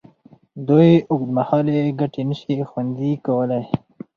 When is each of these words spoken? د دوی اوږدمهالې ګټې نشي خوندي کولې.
د 0.03 0.03
دوی 0.67 0.91
اوږدمهالې 1.11 1.79
ګټې 1.99 2.21
نشي 2.29 2.55
خوندي 2.69 3.11
کولې. 3.25 3.61